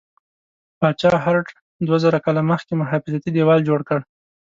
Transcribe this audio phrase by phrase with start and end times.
[0.79, 1.45] پاچا هرډ
[1.85, 3.99] دوه زره کاله مخکې محافظتي دیوال جوړ کړ.